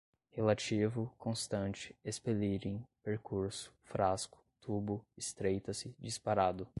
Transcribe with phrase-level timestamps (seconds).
[0.31, 6.67] relativo, constante, expelirem, percurso, frasco, tubo, estreita-se, disparado